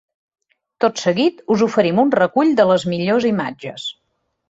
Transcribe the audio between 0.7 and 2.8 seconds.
Tot seguit us oferim un recull de